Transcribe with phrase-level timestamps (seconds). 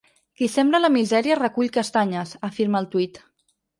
[0.39, 3.21] Qui sembra la misèria, recull castanyes afirma el tuit.